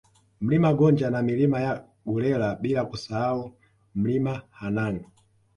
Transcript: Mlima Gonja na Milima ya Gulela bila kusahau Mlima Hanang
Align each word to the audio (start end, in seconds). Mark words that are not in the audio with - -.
Mlima 0.41 0.73
Gonja 0.73 1.09
na 1.09 1.21
Milima 1.21 1.61
ya 1.61 1.85
Gulela 2.05 2.55
bila 2.55 2.85
kusahau 2.85 3.53
Mlima 3.95 4.41
Hanang 4.51 5.01